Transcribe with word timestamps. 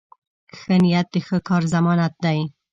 ښه 0.57 0.75
نیت 0.81 1.07
د 1.13 1.15
ښه 1.27 1.37
کار 1.47 1.63
ضمانت 1.73 2.13
دی. 2.23 2.39